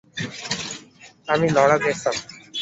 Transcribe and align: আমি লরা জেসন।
আমি 1.27 1.47
লরা 1.55 1.77
জেসন। 1.83 2.15